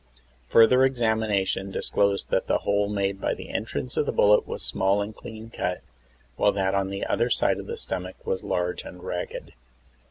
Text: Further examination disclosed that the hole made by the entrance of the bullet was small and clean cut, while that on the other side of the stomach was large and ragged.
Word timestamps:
Further 0.47 0.83
examination 0.83 1.69
disclosed 1.69 2.31
that 2.31 2.47
the 2.47 2.57
hole 2.65 2.89
made 2.89 3.21
by 3.21 3.35
the 3.35 3.49
entrance 3.51 3.97
of 3.97 4.07
the 4.07 4.11
bullet 4.11 4.47
was 4.47 4.63
small 4.63 4.99
and 4.99 5.15
clean 5.15 5.51
cut, 5.51 5.81
while 6.37 6.51
that 6.53 6.73
on 6.73 6.89
the 6.89 7.05
other 7.05 7.29
side 7.29 7.59
of 7.59 7.67
the 7.67 7.77
stomach 7.77 8.15
was 8.25 8.43
large 8.43 8.83
and 8.83 9.03
ragged. 9.03 9.53